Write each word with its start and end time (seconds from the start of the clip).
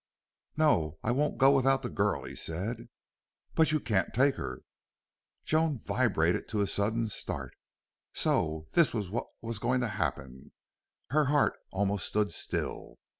"No, 0.57 0.97
I 1.03 1.11
won't 1.11 1.37
go 1.37 1.51
without 1.51 1.83
the 1.83 1.89
girl," 1.91 2.23
he 2.23 2.35
said. 2.35 2.89
"But 3.53 3.71
you 3.71 3.79
can't 3.79 4.11
take 4.15 4.33
her!" 4.33 4.61
Joan 5.45 5.77
vibrated 5.77 6.47
to 6.47 6.61
a 6.61 6.65
sudden 6.65 7.05
start. 7.07 7.53
So 8.11 8.65
this 8.73 8.95
was 8.95 9.11
what 9.11 9.27
was 9.41 9.59
going 9.59 9.81
to 9.81 9.89
happen. 9.89 10.53
Her 11.11 11.25
heart 11.25 11.53
almost 11.69 12.07
stood 12.07 12.31
still. 12.31 12.97